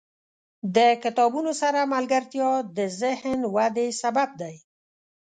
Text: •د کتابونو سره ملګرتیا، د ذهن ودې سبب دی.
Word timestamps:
•د 0.75 0.77
کتابونو 1.03 1.51
سره 1.61 1.79
ملګرتیا، 1.95 2.49
د 2.77 2.79
ذهن 3.01 3.39
ودې 3.55 3.87
سبب 4.01 4.29
دی. 4.41 4.55